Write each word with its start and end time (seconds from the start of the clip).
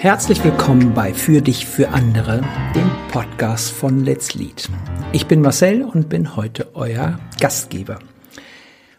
Herzlich 0.00 0.44
willkommen 0.44 0.94
bei 0.94 1.12
Für 1.12 1.42
dich, 1.42 1.66
für 1.66 1.88
andere, 1.88 2.40
dem 2.72 2.88
Podcast 3.10 3.72
von 3.72 4.04
Let's 4.04 4.34
Lead. 4.34 4.70
Ich 5.12 5.26
bin 5.26 5.40
Marcel 5.40 5.82
und 5.82 6.08
bin 6.08 6.36
heute 6.36 6.68
euer 6.74 7.18
Gastgeber. 7.40 7.98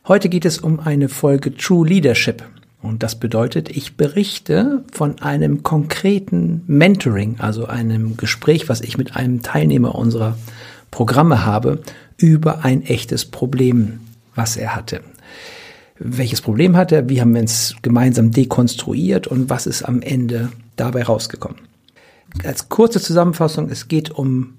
Heute 0.09 0.27
geht 0.27 0.43
es 0.43 0.57
um 0.57 0.81
eine 0.81 1.07
Folge 1.07 1.55
True 1.55 1.87
Leadership. 1.87 2.43
Und 2.81 3.01
das 3.01 3.17
bedeutet, 3.17 3.69
ich 3.69 3.95
berichte 3.95 4.83
von 4.91 5.21
einem 5.21 5.63
konkreten 5.63 6.63
Mentoring, 6.67 7.37
also 7.39 7.65
einem 7.65 8.17
Gespräch, 8.17 8.67
was 8.67 8.81
ich 8.81 8.97
mit 8.97 9.15
einem 9.15 9.41
Teilnehmer 9.41 9.95
unserer 9.95 10.37
Programme 10.91 11.45
habe, 11.45 11.81
über 12.17 12.65
ein 12.65 12.83
echtes 12.83 13.23
Problem, 13.23 14.01
was 14.35 14.57
er 14.57 14.75
hatte. 14.75 14.99
Welches 15.97 16.41
Problem 16.41 16.75
hat 16.75 16.91
er? 16.91 17.07
Wie 17.07 17.21
haben 17.21 17.33
wir 17.33 17.43
es 17.43 17.77
gemeinsam 17.81 18.31
dekonstruiert 18.31 19.27
und 19.27 19.49
was 19.49 19.65
ist 19.65 19.83
am 19.83 20.01
Ende 20.01 20.49
dabei 20.79 21.03
rausgekommen? 21.03 21.59
Als 22.43 22.69
kurze 22.69 23.01
Zusammenfassung, 23.01 23.69
es 23.69 23.87
geht 23.87 24.11
um 24.11 24.55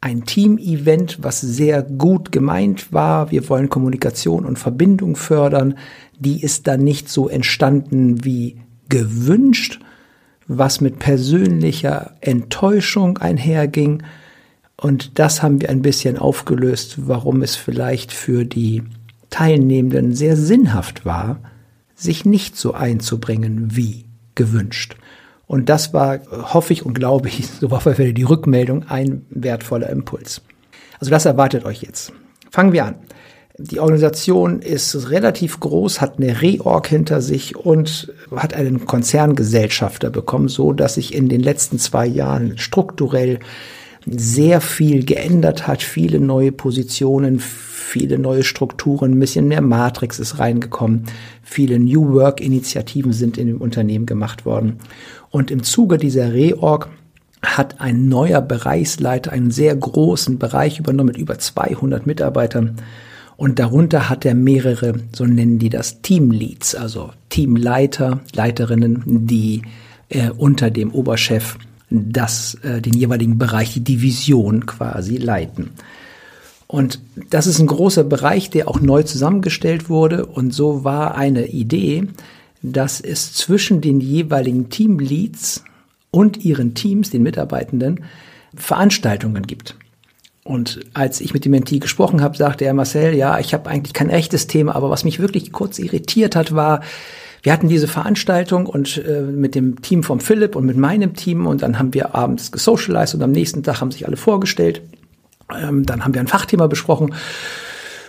ein 0.00 0.24
Team-Event, 0.24 1.18
was 1.22 1.40
sehr 1.40 1.82
gut 1.82 2.32
gemeint 2.32 2.92
war. 2.92 3.30
Wir 3.30 3.48
wollen 3.48 3.68
Kommunikation 3.68 4.44
und 4.44 4.58
Verbindung 4.58 5.14
fördern. 5.14 5.78
Die 6.18 6.42
ist 6.42 6.66
dann 6.66 6.82
nicht 6.82 7.08
so 7.08 7.28
entstanden 7.28 8.24
wie 8.24 8.60
gewünscht, 8.88 9.80
was 10.48 10.80
mit 10.80 10.98
persönlicher 10.98 12.16
Enttäuschung 12.20 13.18
einherging. 13.18 14.02
Und 14.76 15.20
das 15.20 15.40
haben 15.40 15.60
wir 15.60 15.70
ein 15.70 15.82
bisschen 15.82 16.18
aufgelöst, 16.18 17.06
warum 17.06 17.42
es 17.42 17.54
vielleicht 17.54 18.12
für 18.12 18.44
die 18.44 18.82
Teilnehmenden 19.30 20.14
sehr 20.16 20.36
sinnhaft 20.36 21.06
war, 21.06 21.38
sich 21.94 22.24
nicht 22.24 22.56
so 22.56 22.74
einzubringen 22.74 23.76
wie 23.76 24.04
gewünscht. 24.34 24.96
Und 25.52 25.68
das 25.68 25.92
war, 25.92 26.20
hoffe 26.30 26.72
ich 26.72 26.86
und 26.86 26.94
glaube 26.94 27.28
ich, 27.28 27.46
so 27.60 27.70
war 27.70 27.82
für 27.82 28.14
die 28.14 28.22
Rückmeldung 28.22 28.84
ein 28.88 29.26
wertvoller 29.28 29.90
Impuls. 29.90 30.40
Also 30.98 31.10
das 31.10 31.26
erwartet 31.26 31.66
euch 31.66 31.82
jetzt. 31.82 32.14
Fangen 32.50 32.72
wir 32.72 32.86
an. 32.86 32.94
Die 33.58 33.78
Organisation 33.78 34.62
ist 34.62 35.10
relativ 35.10 35.60
groß, 35.60 36.00
hat 36.00 36.16
eine 36.16 36.40
Reorg 36.40 36.86
hinter 36.86 37.20
sich 37.20 37.54
und 37.54 38.14
hat 38.34 38.54
einen 38.54 38.86
Konzerngesellschafter 38.86 40.08
bekommen, 40.08 40.48
so 40.48 40.72
dass 40.72 40.94
sich 40.94 41.12
in 41.12 41.28
den 41.28 41.42
letzten 41.42 41.78
zwei 41.78 42.06
Jahren 42.06 42.56
strukturell 42.56 43.38
sehr 44.06 44.60
viel 44.60 45.04
geändert 45.04 45.66
hat, 45.66 45.82
viele 45.82 46.20
neue 46.20 46.52
Positionen, 46.52 47.38
viele 47.40 48.18
neue 48.18 48.42
Strukturen, 48.42 49.12
ein 49.12 49.20
bisschen 49.20 49.48
mehr 49.48 49.60
Matrix 49.60 50.18
ist 50.18 50.38
reingekommen, 50.38 51.04
viele 51.42 51.78
New 51.78 52.12
Work 52.14 52.40
Initiativen 52.40 53.12
sind 53.12 53.38
in 53.38 53.48
dem 53.48 53.60
Unternehmen 53.60 54.06
gemacht 54.06 54.44
worden. 54.44 54.78
Und 55.30 55.50
im 55.50 55.62
Zuge 55.62 55.98
dieser 55.98 56.32
Reorg 56.32 56.88
hat 57.42 57.80
ein 57.80 58.08
neuer 58.08 58.40
Bereichsleiter 58.40 59.32
einen 59.32 59.50
sehr 59.50 59.74
großen 59.74 60.38
Bereich 60.38 60.78
übernommen 60.78 61.08
mit 61.08 61.16
über 61.18 61.38
200 61.38 62.06
Mitarbeitern. 62.06 62.76
Und 63.36 63.58
darunter 63.58 64.08
hat 64.08 64.24
er 64.24 64.34
mehrere, 64.34 64.94
so 65.12 65.24
nennen 65.24 65.58
die 65.58 65.68
das 65.68 66.00
Teamleads, 66.02 66.74
also 66.74 67.10
Teamleiter, 67.28 68.20
Leiterinnen, 68.34 69.02
die 69.26 69.62
äh, 70.08 70.30
unter 70.30 70.70
dem 70.70 70.92
Oberchef 70.92 71.58
das, 71.92 72.54
äh, 72.62 72.80
den 72.80 72.94
jeweiligen 72.94 73.38
Bereich, 73.38 73.74
die 73.74 73.84
Division 73.84 74.66
quasi 74.66 75.16
leiten. 75.16 75.70
Und 76.66 77.00
das 77.28 77.46
ist 77.46 77.58
ein 77.58 77.66
großer 77.66 78.02
Bereich, 78.02 78.48
der 78.48 78.68
auch 78.68 78.80
neu 78.80 79.02
zusammengestellt 79.02 79.90
wurde. 79.90 80.24
Und 80.24 80.54
so 80.54 80.84
war 80.84 81.16
eine 81.16 81.48
Idee, 81.48 82.08
dass 82.62 83.00
es 83.00 83.34
zwischen 83.34 83.82
den 83.82 84.00
jeweiligen 84.00 84.70
Teamleads 84.70 85.64
und 86.10 86.44
ihren 86.44 86.74
Teams, 86.74 87.10
den 87.10 87.22
Mitarbeitenden, 87.22 88.04
Veranstaltungen 88.54 89.46
gibt. 89.46 89.76
Und 90.44 90.80
als 90.94 91.20
ich 91.20 91.34
mit 91.34 91.44
dem 91.44 91.52
Mentee 91.52 91.78
gesprochen 91.78 92.20
habe, 92.20 92.36
sagte 92.36 92.64
er, 92.64 92.74
Marcel, 92.74 93.14
ja, 93.14 93.38
ich 93.38 93.54
habe 93.54 93.68
eigentlich 93.68 93.92
kein 93.92 94.10
echtes 94.10 94.46
Thema, 94.46 94.74
aber 94.74 94.90
was 94.90 95.04
mich 95.04 95.20
wirklich 95.20 95.52
kurz 95.52 95.78
irritiert 95.78 96.34
hat, 96.34 96.54
war, 96.54 96.80
wir 97.42 97.52
hatten 97.52 97.68
diese 97.68 97.88
Veranstaltung 97.88 98.66
und 98.66 98.98
äh, 99.04 99.22
mit 99.22 99.54
dem 99.54 99.82
Team 99.82 100.02
vom 100.02 100.20
Philipp 100.20 100.56
und 100.56 100.64
mit 100.64 100.76
meinem 100.76 101.14
Team 101.14 101.46
und 101.46 101.62
dann 101.62 101.78
haben 101.78 101.92
wir 101.92 102.14
abends 102.14 102.52
gesocialized 102.52 103.14
und 103.14 103.22
am 103.22 103.32
nächsten 103.32 103.62
Tag 103.62 103.80
haben 103.80 103.90
sich 103.90 104.06
alle 104.06 104.16
vorgestellt. 104.16 104.82
Ähm, 105.54 105.84
dann 105.84 106.04
haben 106.04 106.14
wir 106.14 106.20
ein 106.20 106.28
Fachthema 106.28 106.68
besprochen 106.68 107.14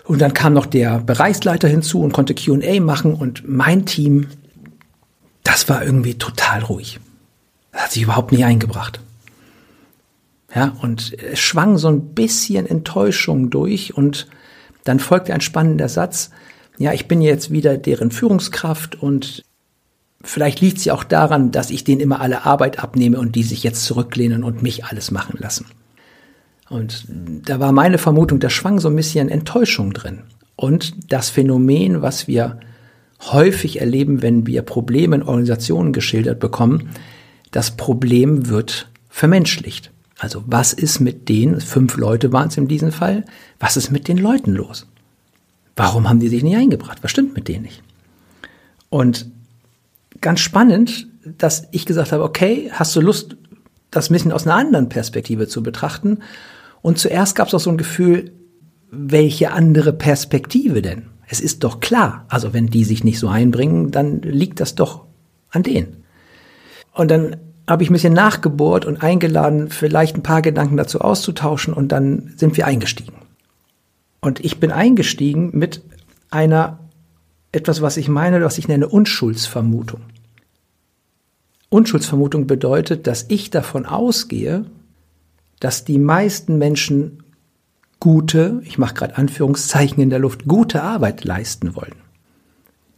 und 0.05 0.21
dann 0.21 0.33
kam 0.33 0.53
noch 0.53 0.65
der 0.65 0.99
Bereichsleiter 0.99 1.67
hinzu 1.67 2.01
und 2.01 2.13
konnte 2.13 2.35
Q&A 2.35 2.79
machen 2.79 3.15
und 3.15 3.43
mein 3.47 3.85
Team 3.85 4.27
das 5.43 5.69
war 5.69 5.83
irgendwie 5.83 6.15
total 6.15 6.63
ruhig. 6.63 6.99
Das 7.71 7.83
hat 7.83 7.91
sich 7.91 8.03
überhaupt 8.03 8.31
nicht 8.31 8.45
eingebracht. 8.45 8.99
Ja, 10.55 10.75
und 10.81 11.13
es 11.19 11.39
schwang 11.39 11.77
so 11.77 11.89
ein 11.89 12.13
bisschen 12.13 12.65
Enttäuschung 12.65 13.49
durch 13.49 13.95
und 13.95 14.27
dann 14.83 14.99
folgte 14.99 15.33
ein 15.33 15.41
spannender 15.41 15.89
Satz. 15.89 16.29
Ja, 16.77 16.93
ich 16.93 17.07
bin 17.07 17.21
jetzt 17.21 17.51
wieder 17.51 17.77
deren 17.77 18.11
Führungskraft 18.11 19.01
und 19.01 19.43
vielleicht 20.23 20.61
liegt 20.61 20.79
sie 20.79 20.91
auch 20.91 21.03
daran, 21.03 21.51
dass 21.51 21.69
ich 21.69 21.83
denen 21.83 22.01
immer 22.01 22.21
alle 22.21 22.45
Arbeit 22.45 22.79
abnehme 22.79 23.19
und 23.19 23.35
die 23.35 23.43
sich 23.43 23.63
jetzt 23.63 23.85
zurücklehnen 23.85 24.43
und 24.43 24.63
mich 24.63 24.85
alles 24.85 25.11
machen 25.11 25.37
lassen. 25.39 25.65
Und 26.69 27.05
da 27.07 27.59
war 27.59 27.71
meine 27.71 27.97
Vermutung, 27.97 28.39
da 28.39 28.49
schwang 28.49 28.79
so 28.79 28.87
ein 28.87 28.95
bisschen 28.95 29.29
Enttäuschung 29.29 29.93
drin. 29.93 30.23
Und 30.55 31.11
das 31.11 31.29
Phänomen, 31.29 32.01
was 32.01 32.27
wir 32.27 32.59
häufig 33.31 33.79
erleben, 33.79 34.21
wenn 34.21 34.47
wir 34.47 34.61
Probleme 34.63 35.17
in 35.17 35.23
Organisationen 35.23 35.93
geschildert 35.93 36.39
bekommen, 36.39 36.89
das 37.51 37.71
Problem 37.71 38.49
wird 38.49 38.89
vermenschlicht. 39.09 39.91
Also 40.17 40.43
was 40.47 40.73
ist 40.73 40.99
mit 40.99 41.29
denen, 41.29 41.59
fünf 41.61 41.97
Leute 41.97 42.31
waren 42.31 42.47
es 42.47 42.57
in 42.57 42.67
diesem 42.67 42.91
Fall, 42.91 43.25
was 43.59 43.77
ist 43.77 43.91
mit 43.91 44.07
den 44.07 44.17
Leuten 44.17 44.53
los? 44.53 44.87
Warum 45.75 46.07
haben 46.07 46.19
die 46.19 46.29
sich 46.29 46.43
nicht 46.43 46.55
eingebracht? 46.55 46.99
Was 47.01 47.11
stimmt 47.11 47.35
mit 47.35 47.47
denen 47.47 47.63
nicht? 47.63 47.81
Und 48.89 49.27
ganz 50.21 50.39
spannend, 50.39 51.07
dass 51.37 51.67
ich 51.71 51.85
gesagt 51.85 52.11
habe, 52.11 52.23
okay, 52.23 52.69
hast 52.71 52.95
du 52.95 53.01
Lust, 53.01 53.37
das 53.91 54.09
ein 54.09 54.13
bisschen 54.13 54.31
aus 54.31 54.45
einer 54.45 54.55
anderen 54.55 54.89
Perspektive 54.89 55.47
zu 55.47 55.63
betrachten? 55.63 56.19
Und 56.81 56.99
zuerst 56.99 57.35
gab 57.35 57.47
es 57.47 57.53
auch 57.53 57.59
so 57.59 57.69
ein 57.69 57.77
Gefühl, 57.77 58.31
welche 58.91 59.51
andere 59.51 59.93
Perspektive 59.93 60.81
denn? 60.81 61.07
Es 61.27 61.39
ist 61.39 61.63
doch 61.63 61.79
klar, 61.79 62.25
also 62.27 62.53
wenn 62.53 62.67
die 62.67 62.83
sich 62.83 63.03
nicht 63.03 63.17
so 63.17 63.27
einbringen, 63.27 63.89
dann 63.89 64.21
liegt 64.21 64.59
das 64.59 64.75
doch 64.75 65.05
an 65.49 65.63
denen. 65.63 66.03
Und 66.93 67.09
dann 67.09 67.37
habe 67.67 67.81
ich 67.81 67.89
ein 67.89 67.93
bisschen 67.93 68.13
nachgebohrt 68.13 68.85
und 68.85 69.01
eingeladen, 69.01 69.69
vielleicht 69.69 70.17
ein 70.17 70.23
paar 70.23 70.41
Gedanken 70.41 70.77
dazu 70.77 71.01
auszutauschen 71.01 71.73
und 71.73 71.91
dann 71.91 72.33
sind 72.35 72.57
wir 72.57 72.67
eingestiegen. 72.67 73.22
Und 74.23 74.39
ich 74.39 74.61
bin 74.61 74.71
eingestiegen 74.71 75.49
mit 75.51 75.81
einer 76.29 76.79
etwas, 77.51 77.81
was 77.81 77.97
ich 77.97 78.07
meine, 78.07 78.41
was 78.41 78.57
ich 78.57 78.69
nenne 78.69 78.87
Unschuldsvermutung. 78.87 79.99
Unschuldsvermutung 81.67 82.47
bedeutet, 82.47 83.05
dass 83.05 83.25
ich 83.27 83.49
davon 83.49 83.85
ausgehe, 83.85 84.63
dass 85.59 85.83
die 85.83 85.99
meisten 85.99 86.57
Menschen 86.57 87.23
gute, 87.99 88.61
ich 88.63 88.77
mache 88.77 88.93
gerade 88.93 89.17
Anführungszeichen 89.17 90.01
in 90.01 90.09
der 90.09 90.19
Luft, 90.19 90.45
gute 90.45 90.83
Arbeit 90.83 91.25
leisten 91.25 91.75
wollen. 91.75 91.95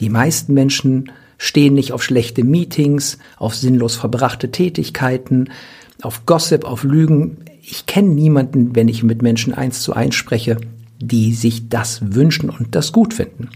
Die 0.02 0.10
meisten 0.10 0.54
Menschen 0.54 1.12
stehen 1.40 1.74
nicht 1.74 1.92
auf 1.92 2.04
schlechte 2.04 2.44
Meetings, 2.44 3.18
auf 3.38 3.56
sinnlos 3.56 3.96
verbrachte 3.96 4.52
Tätigkeiten, 4.52 5.50
auf 6.04 6.28
Gossip, 6.28 6.66
auf 6.66 6.84
Lügen. 6.84 7.38
Ich 7.64 7.88
kenne 7.88 8.10
niemanden, 8.10 8.76
wenn 8.76 8.90
ich 8.90 9.02
mit 9.02 9.24
Menschen 9.24 9.56
eins 9.56 9.82
zu 9.82 9.94
eins 9.94 10.14
spreche, 10.14 10.58
die 11.08 11.34
sich 11.34 11.70
das 11.70 12.14
wünschen 12.16 12.50
und 12.50 12.76
das 12.76 12.92
gut 12.92 13.14
finden. 13.14 13.50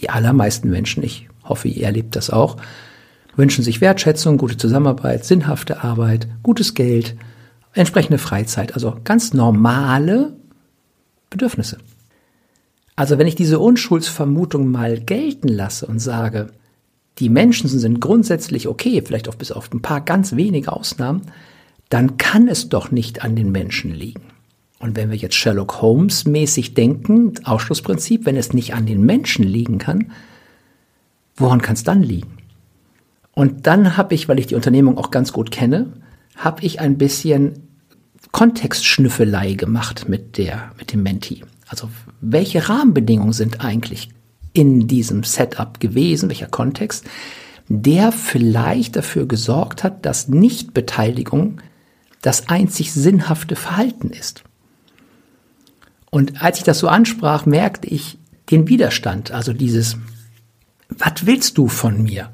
Die 0.00 0.10
allermeisten 0.10 0.70
Menschen, 0.70 1.02
ich 1.02 1.28
hoffe, 1.44 1.68
ihr 1.68 1.84
erlebt 1.84 2.16
das 2.16 2.30
auch, 2.30 2.56
wünschen 3.36 3.64
sich 3.64 3.80
Wertschätzung, 3.80 4.38
gute 4.38 4.56
Zusammenarbeit, 4.56 5.24
sinnhafte 5.24 5.82
Arbeit, 5.82 6.28
gutes 6.42 6.74
Geld, 6.74 7.16
entsprechende 7.72 8.18
Freizeit, 8.18 8.74
also 8.74 8.96
ganz 9.04 9.32
normale 9.34 10.34
Bedürfnisse. 11.30 11.78
Also 12.96 13.18
wenn 13.18 13.26
ich 13.26 13.34
diese 13.34 13.58
Unschuldsvermutung 13.58 14.70
mal 14.70 15.00
gelten 15.00 15.48
lasse 15.48 15.86
und 15.86 15.98
sage, 15.98 16.50
die 17.18 17.28
Menschen 17.28 17.68
sind 17.68 18.00
grundsätzlich 18.00 18.68
okay, 18.68 19.02
vielleicht 19.04 19.28
auch 19.28 19.34
bis 19.34 19.52
auf 19.52 19.72
ein 19.72 19.82
paar 19.82 20.00
ganz 20.00 20.36
wenige 20.36 20.72
Ausnahmen, 20.72 21.22
dann 21.88 22.16
kann 22.16 22.48
es 22.48 22.68
doch 22.68 22.90
nicht 22.90 23.22
an 23.22 23.36
den 23.36 23.52
Menschen 23.52 23.92
liegen. 23.92 24.33
Und 24.78 24.96
wenn 24.96 25.10
wir 25.10 25.16
jetzt 25.16 25.36
Sherlock 25.36 25.80
Holmes 25.80 26.26
mäßig 26.26 26.74
denken, 26.74 27.34
Ausschlussprinzip, 27.44 28.26
wenn 28.26 28.36
es 28.36 28.52
nicht 28.52 28.74
an 28.74 28.86
den 28.86 29.04
Menschen 29.04 29.44
liegen 29.44 29.78
kann, 29.78 30.12
woran 31.36 31.62
kann 31.62 31.74
es 31.74 31.84
dann 31.84 32.02
liegen? 32.02 32.38
Und 33.32 33.66
dann 33.66 33.96
habe 33.96 34.14
ich, 34.14 34.28
weil 34.28 34.38
ich 34.38 34.46
die 34.46 34.54
Unternehmung 34.54 34.98
auch 34.98 35.10
ganz 35.10 35.32
gut 35.32 35.50
kenne, 35.50 35.92
habe 36.36 36.62
ich 36.62 36.80
ein 36.80 36.98
bisschen 36.98 37.54
Kontextschnüffelei 38.32 39.54
gemacht 39.54 40.08
mit 40.08 40.38
der, 40.38 40.72
mit 40.78 40.92
dem 40.92 41.02
Menti. 41.02 41.42
Also 41.68 41.88
welche 42.20 42.68
Rahmenbedingungen 42.68 43.32
sind 43.32 43.64
eigentlich 43.64 44.10
in 44.52 44.86
diesem 44.86 45.24
Setup 45.24 45.80
gewesen, 45.80 46.28
welcher 46.28 46.46
Kontext? 46.46 47.04
der 47.68 48.12
vielleicht 48.12 48.96
dafür 48.96 49.26
gesorgt 49.26 49.84
hat, 49.84 50.04
dass 50.04 50.28
Nichtbeteiligung 50.28 51.60
das 52.22 52.48
einzig 52.48 52.92
sinnhafte 52.92 53.56
Verhalten 53.56 54.10
ist. 54.10 54.44
Und 56.14 56.40
als 56.40 56.58
ich 56.58 56.62
das 56.62 56.78
so 56.78 56.86
ansprach, 56.86 57.44
merkte 57.44 57.88
ich 57.88 58.18
den 58.48 58.68
Widerstand, 58.68 59.32
also 59.32 59.52
dieses, 59.52 59.96
was 60.88 61.26
willst 61.26 61.58
du 61.58 61.66
von 61.66 62.04
mir? 62.04 62.30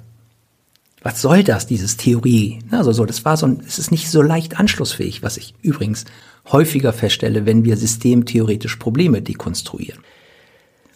Was 1.02 1.22
soll 1.22 1.44
das, 1.44 1.66
dieses 1.66 1.96
Theorie? 1.96 2.58
Also 2.70 2.92
so, 2.92 3.06
das 3.06 3.24
war 3.24 3.38
so 3.38 3.46
ein, 3.46 3.62
es 3.66 3.78
ist 3.78 3.90
nicht 3.90 4.10
so 4.10 4.20
leicht 4.20 4.60
anschlussfähig, 4.60 5.22
was 5.22 5.38
ich 5.38 5.54
übrigens 5.62 6.04
häufiger 6.52 6.92
feststelle, 6.92 7.46
wenn 7.46 7.64
wir 7.64 7.78
systemtheoretisch 7.78 8.76
Probleme 8.76 9.22
dekonstruieren. 9.22 10.00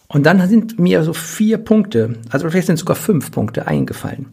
Und 0.07 0.23
dann 0.27 0.47
sind 0.47 0.77
mir 0.77 1.03
so 1.03 1.13
vier 1.13 1.57
Punkte, 1.57 2.19
also 2.29 2.47
vielleicht 2.47 2.67
sind 2.67 2.77
sogar 2.77 2.95
fünf 2.95 3.31
Punkte 3.31 3.65
eingefallen. 3.65 4.27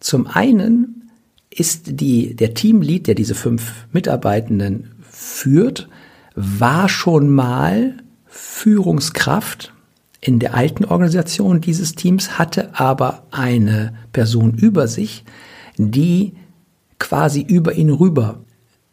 Zum 0.00 0.26
einen 0.26 1.12
ist 1.48 2.00
die, 2.00 2.34
der 2.34 2.54
Teamlead, 2.54 3.06
der 3.06 3.14
diese 3.14 3.36
fünf 3.36 3.86
Mitarbeitenden 3.92 4.96
führt, 5.12 5.88
war 6.40 6.88
schon 6.88 7.30
mal 7.30 7.94
Führungskraft 8.26 9.72
in 10.20 10.38
der 10.38 10.54
alten 10.54 10.84
Organisation 10.84 11.60
dieses 11.60 11.96
Teams, 11.96 12.38
hatte 12.38 12.78
aber 12.78 13.24
eine 13.32 13.94
Person 14.12 14.54
über 14.54 14.86
sich, 14.86 15.24
die 15.76 16.34
quasi 17.00 17.40
über 17.40 17.74
ihn 17.74 17.90
rüber 17.90 18.40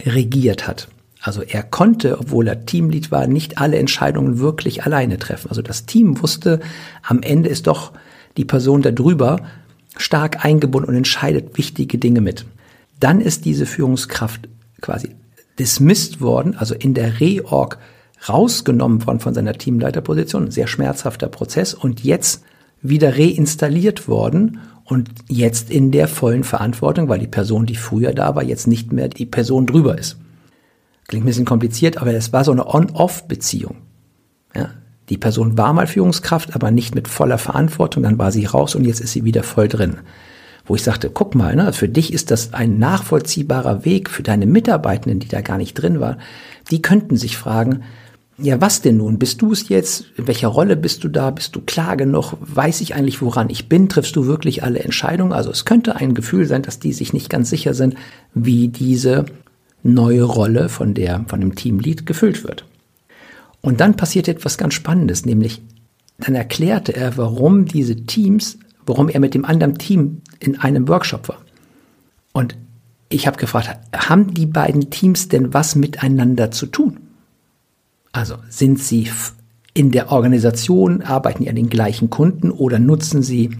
regiert 0.03 0.67
hat. 0.67 0.87
Also 1.21 1.43
er 1.43 1.61
konnte, 1.61 2.19
obwohl 2.19 2.47
er 2.47 2.65
Teamlead 2.65 3.11
war, 3.11 3.27
nicht 3.27 3.59
alle 3.59 3.77
Entscheidungen 3.77 4.39
wirklich 4.39 4.83
alleine 4.83 5.19
treffen. 5.19 5.49
Also 5.49 5.61
das 5.61 5.85
Team 5.85 6.21
wusste, 6.21 6.59
am 7.03 7.21
Ende 7.21 7.49
ist 7.49 7.67
doch 7.67 7.93
die 8.37 8.45
Person 8.45 8.81
da 8.81 8.91
drüber 8.91 9.39
stark 9.97 10.43
eingebunden 10.45 10.89
und 10.89 10.95
entscheidet 10.95 11.57
wichtige 11.57 11.99
Dinge 11.99 12.21
mit. 12.21 12.45
Dann 12.99 13.21
ist 13.21 13.45
diese 13.45 13.65
Führungskraft 13.65 14.49
quasi 14.81 15.15
dismissed 15.59 16.21
worden, 16.21 16.55
also 16.57 16.75
in 16.75 16.93
der 16.93 17.19
Reorg 17.19 17.77
rausgenommen 18.27 19.05
worden 19.05 19.19
von 19.19 19.33
seiner 19.33 19.53
Teamleiterposition. 19.53 20.51
Sehr 20.51 20.67
schmerzhafter 20.67 21.27
Prozess 21.27 21.73
und 21.73 22.03
jetzt 22.03 22.43
wieder 22.81 23.17
reinstalliert 23.17 24.07
worden 24.07 24.59
und 24.83 25.09
jetzt 25.27 25.69
in 25.71 25.91
der 25.91 26.07
vollen 26.07 26.43
Verantwortung, 26.43 27.09
weil 27.09 27.19
die 27.19 27.27
Person, 27.27 27.65
die 27.65 27.75
früher 27.75 28.13
da 28.13 28.35
war, 28.35 28.43
jetzt 28.43 28.67
nicht 28.67 28.91
mehr 28.91 29.09
die 29.09 29.25
Person 29.25 29.65
drüber 29.65 29.97
ist. 29.97 30.17
Klingt 31.07 31.25
ein 31.25 31.27
bisschen 31.27 31.45
kompliziert, 31.45 31.97
aber 31.97 32.13
es 32.13 32.33
war 32.33 32.43
so 32.43 32.51
eine 32.51 32.67
On-Off-Beziehung. 32.67 33.77
Ja, 34.55 34.69
die 35.09 35.17
Person 35.17 35.57
war 35.57 35.73
mal 35.73 35.87
Führungskraft, 35.87 36.55
aber 36.55 36.71
nicht 36.71 36.95
mit 36.95 37.07
voller 37.07 37.37
Verantwortung, 37.37 38.03
dann 38.03 38.17
war 38.17 38.31
sie 38.31 38.45
raus 38.45 38.75
und 38.75 38.85
jetzt 38.85 39.01
ist 39.01 39.11
sie 39.11 39.23
wieder 39.23 39.43
voll 39.43 39.67
drin. 39.67 39.97
Wo 40.65 40.75
ich 40.75 40.83
sagte, 40.83 41.09
guck 41.09 41.35
mal, 41.35 41.55
ne, 41.55 41.73
für 41.73 41.87
dich 41.87 42.11
ist 42.11 42.31
das 42.31 42.53
ein 42.53 42.79
nachvollziehbarer 42.79 43.85
Weg, 43.85 44.09
für 44.09 44.23
deine 44.23 44.45
Mitarbeitenden, 44.45 45.19
die 45.19 45.27
da 45.27 45.41
gar 45.41 45.57
nicht 45.57 45.75
drin 45.75 45.99
waren, 45.99 46.17
die 46.71 46.81
könnten 46.81 47.17
sich 47.17 47.37
fragen, 47.37 47.83
ja, 48.37 48.59
was 48.59 48.81
denn 48.81 48.97
nun? 48.97 49.17
Bist 49.17 49.41
du 49.41 49.53
es 49.53 49.69
jetzt? 49.69 50.07
In 50.17 50.27
welcher 50.27 50.49
Rolle 50.49 50.75
bist 50.75 51.05
du 51.05 51.07
da? 51.07 51.31
Bist 51.31 51.55
du 51.55 51.61
klar 51.61 51.95
genug? 51.95 52.33
Weiß 52.41 52.81
ich 52.81 52.93
eigentlich, 52.93 53.21
woran 53.21 53.49
ich 53.49 53.69
bin? 53.69 53.87
Triffst 53.87 54.15
du 54.15 54.25
wirklich 54.25 54.61
alle 54.61 54.79
Entscheidungen? 54.79 55.31
Also 55.31 55.51
es 55.51 55.63
könnte 55.63 55.95
ein 55.95 56.13
Gefühl 56.13 56.45
sein, 56.45 56.61
dass 56.61 56.79
die 56.79 56.91
sich 56.91 57.13
nicht 57.13 57.29
ganz 57.29 57.49
sicher 57.49 57.73
sind, 57.73 57.95
wie 58.33 58.67
diese 58.67 59.25
neue 59.83 60.23
Rolle 60.23 60.67
von 60.67 60.93
der, 60.93 61.23
von 61.27 61.39
dem 61.39 61.55
Teamlead 61.55 62.05
gefüllt 62.05 62.43
wird. 62.43 62.65
Und 63.61 63.79
dann 63.79 63.95
passiert 63.95 64.27
etwas 64.27 64.57
ganz 64.57 64.73
Spannendes, 64.73 65.25
nämlich 65.25 65.61
dann 66.17 66.35
erklärte 66.35 66.95
er, 66.95 67.17
warum 67.17 67.65
diese 67.65 67.95
Teams, 68.03 68.57
warum 68.85 69.09
er 69.09 69.19
mit 69.19 69.33
dem 69.33 69.45
anderen 69.45 69.77
Team 69.77 70.21
in 70.45 70.59
einem 70.59 70.87
Workshop 70.87 71.27
war. 71.27 71.41
Und 72.33 72.55
ich 73.09 73.27
habe 73.27 73.37
gefragt, 73.37 73.69
haben 73.95 74.33
die 74.33 74.45
beiden 74.45 74.89
Teams 74.89 75.27
denn 75.27 75.53
was 75.53 75.75
miteinander 75.75 76.51
zu 76.51 76.65
tun? 76.65 76.97
Also 78.11 78.35
sind 78.49 78.79
sie 78.79 79.09
in 79.73 79.91
der 79.91 80.11
Organisation, 80.11 81.01
arbeiten 81.01 81.43
die 81.43 81.49
an 81.49 81.55
den 81.55 81.69
gleichen 81.69 82.09
Kunden 82.09 82.49
oder 82.49 82.79
nutzen 82.79 83.21
sie 83.21 83.57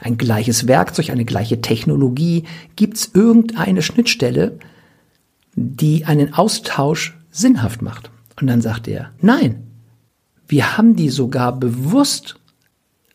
ein 0.00 0.18
gleiches 0.18 0.68
Werkzeug, 0.68 1.10
eine 1.10 1.24
gleiche 1.24 1.60
Technologie? 1.60 2.44
Gibt 2.76 2.98
es 2.98 3.10
irgendeine 3.14 3.82
Schnittstelle, 3.82 4.58
die 5.56 6.04
einen 6.04 6.34
Austausch 6.34 7.18
sinnhaft 7.30 7.82
macht? 7.82 8.10
Und 8.40 8.46
dann 8.46 8.60
sagt 8.60 8.88
er, 8.88 9.10
nein, 9.20 9.62
wir 10.46 10.76
haben 10.76 10.96
die 10.96 11.08
sogar 11.08 11.58
bewusst 11.58 12.36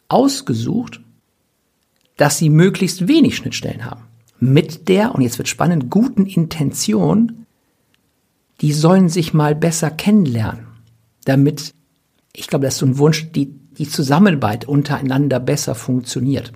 ausgesucht, 0.08 1.02
dass 2.20 2.38
sie 2.38 2.50
möglichst 2.50 3.08
wenig 3.08 3.36
Schnittstellen 3.36 3.86
haben. 3.86 4.04
Mit 4.40 4.88
der, 4.88 5.16
und 5.16 5.22
jetzt 5.22 5.38
wird 5.38 5.48
spannend, 5.48 5.90
guten 5.90 6.26
Intention, 6.26 7.46
die 8.62 8.74
sollen 8.74 9.10
sich 9.10 9.34
mal 9.34 9.56
besser 9.56 9.90
kennenlernen 9.90 10.70
damit, 11.30 11.74
ich 12.36 12.48
glaube, 12.48 12.66
das 12.66 12.76
ist 12.76 12.80
so 12.80 12.86
ein 12.86 12.98
Wunsch, 12.98 13.32
die, 13.32 13.54
die 13.78 13.88
Zusammenarbeit 13.88 14.68
untereinander 14.68 15.40
besser 15.40 15.76
funktioniert. 15.76 16.52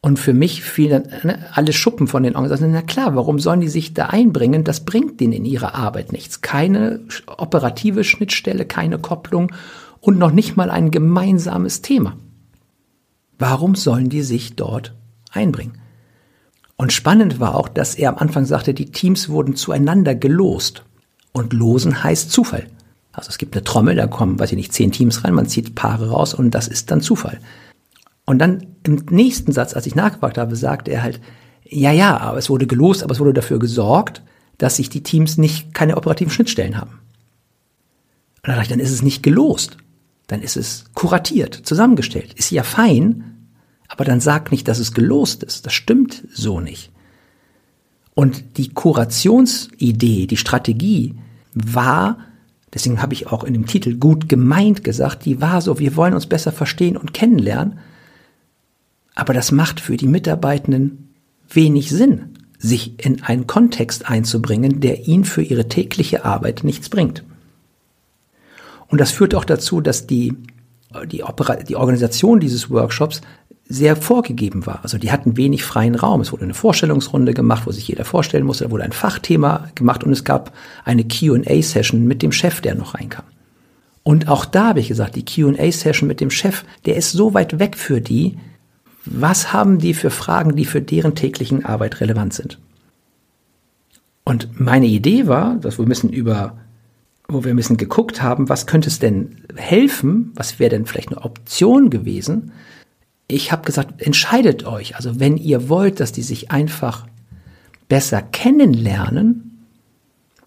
Und 0.00 0.18
für 0.18 0.32
mich 0.32 0.62
fielen 0.62 1.08
ne, 1.24 1.38
alle 1.52 1.72
Schuppen 1.72 2.06
von 2.06 2.22
den 2.22 2.36
Organisationen. 2.36 2.74
Na 2.74 2.82
klar, 2.82 3.16
warum 3.16 3.38
sollen 3.38 3.60
die 3.60 3.68
sich 3.68 3.92
da 3.92 4.06
einbringen? 4.06 4.62
Das 4.62 4.84
bringt 4.84 5.20
denen 5.20 5.32
in 5.32 5.44
ihrer 5.44 5.74
Arbeit 5.74 6.12
nichts. 6.12 6.42
Keine 6.42 7.00
operative 7.26 8.04
Schnittstelle, 8.04 8.66
keine 8.66 8.98
Kopplung 8.98 9.52
und 10.00 10.18
noch 10.18 10.30
nicht 10.30 10.56
mal 10.56 10.70
ein 10.70 10.90
gemeinsames 10.90 11.82
Thema. 11.82 12.16
Warum 13.38 13.74
sollen 13.74 14.08
die 14.08 14.22
sich 14.22 14.56
dort 14.56 14.94
einbringen? 15.30 15.78
Und 16.76 16.92
spannend 16.92 17.40
war 17.40 17.54
auch, 17.54 17.68
dass 17.68 17.94
er 17.94 18.10
am 18.10 18.18
Anfang 18.18 18.44
sagte, 18.44 18.74
die 18.74 18.90
Teams 18.90 19.28
wurden 19.28 19.56
zueinander 19.56 20.14
gelost. 20.14 20.84
Und 21.32 21.52
losen 21.52 22.02
heißt 22.02 22.30
Zufall. 22.30 22.66
Also 23.12 23.30
es 23.30 23.38
gibt 23.38 23.54
eine 23.54 23.64
Trommel, 23.64 23.96
da 23.96 24.06
kommen, 24.06 24.38
weiß 24.38 24.52
ich 24.52 24.56
nicht, 24.56 24.72
zehn 24.72 24.92
Teams 24.92 25.24
rein, 25.24 25.34
man 25.34 25.48
zieht 25.48 25.74
Paare 25.74 26.10
raus 26.10 26.34
und 26.34 26.50
das 26.50 26.68
ist 26.68 26.90
dann 26.90 27.00
Zufall. 27.00 27.40
Und 28.26 28.38
dann 28.38 28.66
im 28.82 29.02
nächsten 29.10 29.52
Satz, 29.52 29.74
als 29.74 29.86
ich 29.86 29.94
nachgefragt 29.94 30.36
habe, 30.36 30.54
sagte 30.56 30.90
er 30.90 31.02
halt, 31.02 31.20
ja, 31.64 31.92
ja, 31.92 32.18
aber 32.18 32.38
es 32.38 32.50
wurde 32.50 32.66
gelost, 32.66 33.02
aber 33.02 33.12
es 33.12 33.20
wurde 33.20 33.32
dafür 33.32 33.58
gesorgt, 33.58 34.22
dass 34.58 34.76
sich 34.76 34.90
die 34.90 35.02
Teams 35.02 35.38
nicht 35.38 35.74
keine 35.74 35.96
operativen 35.96 36.30
Schnittstellen 36.30 36.78
haben. 36.78 37.00
Und 38.42 38.48
dann 38.48 38.56
dachte 38.56 38.64
ich, 38.64 38.68
dann 38.68 38.80
ist 38.80 38.92
es 38.92 39.02
nicht 39.02 39.22
gelost. 39.22 39.78
Dann 40.26 40.42
ist 40.42 40.56
es 40.56 40.84
kuratiert, 40.94 41.54
zusammengestellt. 41.54 42.34
Ist 42.34 42.50
ja 42.50 42.62
fein, 42.62 43.35
aber 43.88 44.04
dann 44.04 44.20
sag 44.20 44.50
nicht, 44.50 44.68
dass 44.68 44.78
es 44.78 44.92
gelost 44.92 45.42
ist. 45.42 45.66
Das 45.66 45.72
stimmt 45.72 46.24
so 46.32 46.60
nicht. 46.60 46.90
Und 48.14 48.56
die 48.56 48.70
Kurationsidee, 48.70 50.26
die 50.26 50.36
Strategie 50.38 51.14
war, 51.52 52.18
deswegen 52.72 53.02
habe 53.02 53.12
ich 53.12 53.26
auch 53.26 53.44
in 53.44 53.52
dem 53.52 53.66
Titel 53.66 53.96
gut 53.96 54.28
gemeint 54.28 54.84
gesagt, 54.84 55.24
die 55.26 55.40
war 55.40 55.60
so, 55.60 55.78
wir 55.78 55.96
wollen 55.96 56.14
uns 56.14 56.26
besser 56.26 56.50
verstehen 56.50 56.96
und 56.96 57.12
kennenlernen. 57.12 57.78
Aber 59.14 59.34
das 59.34 59.52
macht 59.52 59.80
für 59.80 59.96
die 59.96 60.08
Mitarbeitenden 60.08 61.14
wenig 61.48 61.90
Sinn, 61.90 62.36
sich 62.58 63.04
in 63.04 63.22
einen 63.22 63.46
Kontext 63.46 64.08
einzubringen, 64.08 64.80
der 64.80 65.06
ihnen 65.06 65.24
für 65.24 65.42
ihre 65.42 65.68
tägliche 65.68 66.24
Arbeit 66.24 66.64
nichts 66.64 66.88
bringt. 66.88 67.22
Und 68.88 69.00
das 69.00 69.10
führt 69.10 69.34
auch 69.34 69.44
dazu, 69.44 69.80
dass 69.80 70.06
die, 70.06 70.34
die, 71.06 71.22
Opera, 71.22 71.56
die 71.56 71.76
Organisation 71.76 72.40
dieses 72.40 72.70
Workshops 72.70 73.20
sehr 73.68 73.96
vorgegeben 73.96 74.66
war. 74.66 74.80
Also 74.82 74.98
die 74.98 75.10
hatten 75.10 75.36
wenig 75.36 75.64
freien 75.64 75.96
Raum. 75.96 76.20
Es 76.20 76.32
wurde 76.32 76.44
eine 76.44 76.54
Vorstellungsrunde 76.54 77.34
gemacht, 77.34 77.66
wo 77.66 77.72
sich 77.72 77.88
jeder 77.88 78.04
vorstellen 78.04 78.46
musste. 78.46 78.64
Da 78.64 78.70
wurde 78.70 78.84
ein 78.84 78.92
Fachthema 78.92 79.68
gemacht 79.74 80.04
und 80.04 80.12
es 80.12 80.24
gab 80.24 80.52
eine 80.84 81.04
Q&A-Session 81.04 82.04
mit 82.06 82.22
dem 82.22 82.32
Chef, 82.32 82.60
der 82.60 82.76
noch 82.76 82.94
reinkam. 82.94 83.24
Und 84.04 84.28
auch 84.28 84.44
da 84.44 84.68
habe 84.68 84.80
ich 84.80 84.88
gesagt, 84.88 85.16
die 85.16 85.24
Q&A-Session 85.24 86.06
mit 86.06 86.20
dem 86.20 86.30
Chef, 86.30 86.64
der 86.84 86.96
ist 86.96 87.10
so 87.10 87.34
weit 87.34 87.58
weg 87.58 87.76
für 87.76 88.00
die. 88.00 88.38
Was 89.04 89.52
haben 89.52 89.78
die 89.78 89.94
für 89.94 90.10
Fragen, 90.10 90.54
die 90.54 90.64
für 90.64 90.80
deren 90.80 91.16
täglichen 91.16 91.64
Arbeit 91.64 92.00
relevant 92.00 92.34
sind? 92.34 92.58
Und 94.22 94.60
meine 94.60 94.86
Idee 94.86 95.26
war, 95.26 95.56
dass 95.56 95.78
wir 95.78 95.86
müssen 95.86 96.10
über, 96.10 96.56
wo 97.26 97.42
wir 97.42 97.52
ein 97.52 97.56
bisschen 97.56 97.76
geguckt 97.76 98.22
haben, 98.22 98.48
was 98.48 98.66
könnte 98.66 98.88
es 98.88 99.00
denn 99.00 99.36
helfen? 99.56 100.32
Was 100.36 100.60
wäre 100.60 100.70
denn 100.70 100.86
vielleicht 100.86 101.08
eine 101.08 101.22
Option 101.24 101.90
gewesen? 101.90 102.52
Ich 103.28 103.50
habe 103.52 103.64
gesagt, 103.64 104.02
entscheidet 104.02 104.64
euch. 104.64 104.96
Also 104.96 105.18
wenn 105.18 105.36
ihr 105.36 105.68
wollt, 105.68 106.00
dass 106.00 106.12
die 106.12 106.22
sich 106.22 106.50
einfach 106.50 107.06
besser 107.88 108.22
kennenlernen, 108.22 109.64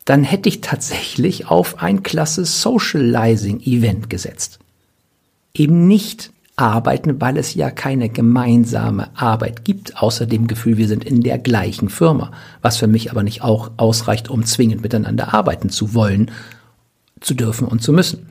dann 0.06 0.24
hätte 0.24 0.50
ich 0.50 0.62
tatsächlich 0.62 1.48
auf 1.48 1.82
ein 1.82 2.04
klasse 2.04 2.46
Socializing 2.46 3.60
Event 3.62 4.10
gesetzt. 4.10 4.60
Eben 5.54 5.88
nicht 5.88 6.32
arbeiten, 6.56 7.22
weil 7.22 7.38
es 7.38 7.54
ja 7.54 7.70
keine 7.70 8.10
gemeinsame 8.10 9.16
Arbeit 9.16 9.64
gibt, 9.64 10.02
außer 10.02 10.26
dem 10.26 10.48
Gefühl, 10.48 10.78
wir 10.78 10.88
sind 10.88 11.06
in 11.06 11.22
der 11.22 11.38
gleichen 11.38 11.90
Firma, 11.90 12.32
was 12.62 12.78
für 12.78 12.88
mich 12.88 13.12
aber 13.12 13.24
nicht 13.24 13.44
auch 13.44 13.72
ausreicht, 13.78 14.30
um 14.30 14.44
zwingend 14.46 14.82
miteinander 14.82 15.34
arbeiten 15.34 15.70
zu 15.70 15.94
wollen, 15.94 16.32
zu 17.22 17.34
dürfen 17.34 17.68
und 17.68 17.82
zu 17.82 17.94
müssen 17.94 18.29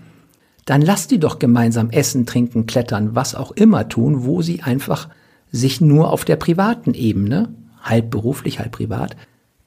dann 0.69 0.83
lass 0.83 1.07
die 1.07 1.19
doch 1.19 1.39
gemeinsam 1.39 1.89
essen, 1.89 2.27
trinken, 2.27 2.67
klettern, 2.67 3.15
was 3.15 3.35
auch 3.35 3.53
immer 3.53 3.89
tun, 3.89 4.25
wo 4.25 4.43
sie 4.43 4.61
einfach 4.61 5.09
sich 5.51 5.81
nur 5.81 6.13
auf 6.13 6.27
der 6.27 6.37
privaten 6.37 6.93
Ebene, 6.93 7.49
halb 7.81 8.11
beruflich, 8.11 8.59
halb 8.59 8.73
privat, 8.73 9.17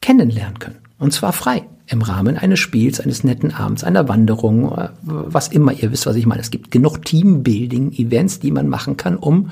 kennenlernen 0.02 0.60
können. 0.60 0.78
Und 1.00 1.12
zwar 1.12 1.34
frei. 1.34 1.64
Im 1.88 2.04
Rahmen 2.04 2.38
eines 2.38 2.60
Spiels, 2.60 3.00
eines 3.00 3.24
netten 3.24 3.52
Abends, 3.52 3.84
einer 3.84 4.08
Wanderung, 4.08 4.72
äh, 4.78 4.90
was 5.02 5.48
immer. 5.48 5.74
Ihr 5.74 5.92
wisst, 5.92 6.06
was 6.06 6.16
ich 6.16 6.28
meine. 6.28 6.40
Es 6.40 6.52
gibt 6.52 6.70
genug 6.70 7.04
Teambuilding-Events, 7.04 8.40
die 8.40 8.52
man 8.52 8.68
machen 8.68 8.96
kann, 8.96 9.18
um 9.18 9.50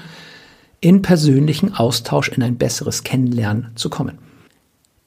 in 0.82 1.02
persönlichen 1.02 1.74
Austausch 1.74 2.30
in 2.30 2.44
ein 2.44 2.58
besseres 2.58 3.04
Kennenlernen 3.04 3.72
zu 3.74 3.90
kommen. 3.90 4.20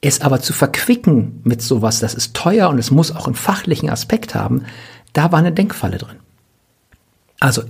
Es 0.00 0.20
aber 0.20 0.40
zu 0.40 0.52
verquicken 0.52 1.40
mit 1.44 1.62
sowas, 1.62 2.00
das 2.00 2.14
ist 2.14 2.34
teuer 2.34 2.68
und 2.68 2.78
es 2.78 2.90
muss 2.90 3.14
auch 3.14 3.26
einen 3.26 3.36
fachlichen 3.36 3.88
Aspekt 3.88 4.34
haben, 4.34 4.64
da 5.12 5.30
war 5.30 5.38
eine 5.38 5.52
Denkfalle 5.52 5.98
drin. 5.98 6.16
Also 7.42 7.62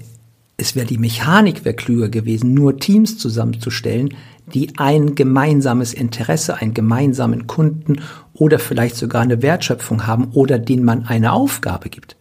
es 0.59 0.76
wäre 0.76 0.85
die 0.85 0.99
Mechanik 0.99 1.64
wäre 1.64 1.75
klüger 1.75 2.11
gewesen, 2.11 2.52
nur 2.52 2.76
Teams 2.76 3.17
zusammenzustellen, 3.17 4.14
die 4.52 4.76
ein 4.76 5.14
gemeinsames 5.14 5.95
Interesse, 5.95 6.57
einen 6.57 6.75
gemeinsamen 6.75 7.47
Kunden 7.47 8.02
oder 8.35 8.59
vielleicht 8.59 8.97
sogar 8.97 9.23
eine 9.23 9.41
Wertschöpfung 9.41 10.07
haben 10.07 10.26
oder 10.35 10.59
denen 10.59 10.85
man 10.85 11.07
eine 11.07 11.33
Aufgabe 11.33 11.88
gibt. 11.88 12.17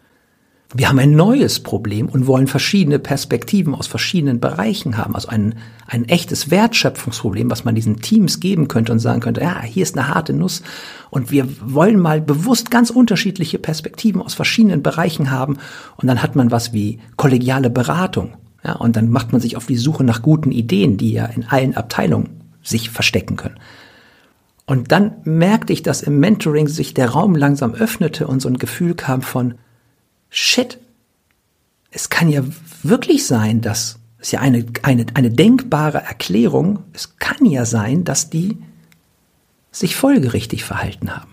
Wir 0.74 0.88
haben 0.88 1.00
ein 1.00 1.16
neues 1.18 1.60
Problem 1.60 2.08
und 2.08 2.28
wollen 2.28 2.48
verschiedene 2.48 2.98
Perspektiven 2.98 3.75
aus 3.75 3.88
verschiedenen 3.88 4.40
Bereichen 4.40 4.98
haben. 4.98 5.16
Also 5.16 5.28
ein, 5.28 5.56
ein 5.86 6.06
echtes 6.06 6.50
Wertschöpfungsproblem, 6.50 7.51
was 7.51 7.66
man 7.66 7.75
diesen 7.75 7.98
Teams 7.98 8.40
geben 8.40 8.70
könnte 8.70 8.94
und 8.94 9.00
sagen 9.00 9.20
könnte, 9.20 9.42
ja, 9.42 9.62
hier 9.62 9.84
ist 9.84 9.98
eine 9.98 10.08
harte 10.08 10.32
Nuss 10.32 10.63
und 11.10 11.30
wir 11.30 11.46
wollen 11.62 12.00
mal 12.00 12.22
bewusst 12.22 12.72
ganz 12.72 12.90
unterschiedliche 12.90 13.60
Perspektiven 13.60 14.22
aus 14.22 14.34
verschiedenen 14.34 14.82
Bereichen 14.82 15.30
haben 15.30 15.58
und 15.98 16.08
dann 16.08 16.24
hat 16.24 16.38
man 16.38 16.51
was 16.51 16.72
wie 16.72 17.00
kollegiale 17.18 17.70
Beratung. 17.70 18.38
Ja, 18.63 18.74
und 18.74 18.96
dann 18.96 19.10
macht 19.10 19.34
man 19.34 19.42
sich 19.42 19.58
auf 19.58 19.66
die 19.66 19.75
Suche 19.75 20.06
nach 20.06 20.22
guten 20.22 20.51
Ideen, 20.51 20.96
die 20.96 21.12
ja 21.12 21.25
in 21.25 21.44
allen 21.44 21.75
Abteilungen 21.75 22.30
sich 22.63 22.92
verstecken 22.92 23.36
können. 23.36 23.58
Und 24.68 24.94
dann 24.94 25.16
merkte 25.25 25.74
ich, 25.74 25.84
dass 25.84 26.01
im 26.01 26.20
Mentoring 26.20 26.70
sich 26.70 26.94
der 26.94 27.10
Raum 27.10 27.36
langsam 27.36 27.74
öffnete 27.74 28.28
und 28.28 28.42
so 28.42 28.48
ein 28.48 28.58
Gefühl 28.58 28.94
kam 28.94 29.22
von, 29.22 29.56
shit, 30.32 30.80
es 31.92 32.10
kann 32.10 32.30
ja 32.30 32.44
wirklich 32.82 33.28
sein, 33.28 33.62
dass 33.62 34.00
es 34.18 34.28
ist 34.28 34.32
ja 34.34 34.40
eine, 34.40 34.66
eine, 34.84 35.06
eine 35.16 35.32
denkbare 35.32 35.98
Erklärung, 35.98 36.80
es 36.94 37.18
kann 37.18 37.44
ja 37.46 37.66
sein, 37.66 38.04
dass 38.04 38.30
die 38.30 38.58
sich 39.72 39.96
folgerichtig 39.96 40.64
verhalten 40.64 41.16
haben. 41.16 41.32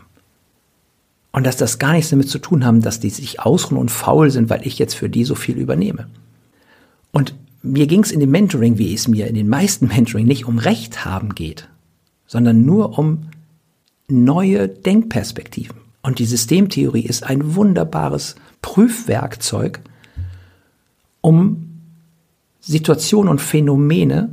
Und 1.30 1.44
dass 1.44 1.58
das 1.58 1.78
gar 1.78 1.92
nichts 1.92 2.10
damit 2.10 2.30
zu 2.30 2.38
tun 2.38 2.64
haben, 2.64 2.80
dass 2.80 2.98
die 2.98 3.10
sich 3.10 3.40
ausruhen 3.40 3.78
und 3.78 3.90
faul 3.90 4.30
sind, 4.30 4.48
weil 4.48 4.66
ich 4.66 4.78
jetzt 4.78 4.94
für 4.94 5.10
die 5.10 5.24
so 5.24 5.34
viel 5.34 5.58
übernehme. 5.58 6.08
Und 7.12 7.34
mir 7.62 7.86
ging 7.86 8.02
es 8.02 8.10
in 8.10 8.20
dem 8.20 8.30
Mentoring, 8.30 8.78
wie 8.78 8.94
es 8.94 9.06
mir 9.06 9.26
in 9.26 9.34
den 9.34 9.48
meisten 9.48 9.86
Mentoring 9.88 10.26
nicht 10.26 10.46
um 10.46 10.58
Recht 10.58 11.04
haben 11.04 11.34
geht, 11.34 11.68
sondern 12.26 12.64
nur 12.64 12.98
um 12.98 13.28
neue 14.08 14.66
Denkperspektiven. 14.66 15.76
Und 16.00 16.20
die 16.20 16.26
Systemtheorie 16.26 17.04
ist 17.04 17.24
ein 17.24 17.54
wunderbares 17.54 18.36
Prüfwerkzeug, 18.62 19.80
um 21.20 21.80
Situationen 22.60 23.30
und 23.30 23.40
Phänomene 23.40 24.30